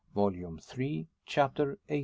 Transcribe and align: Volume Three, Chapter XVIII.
Volume 0.15 0.57
Three, 0.57 1.09
Chapter 1.27 1.77
XVIII. 1.87 1.99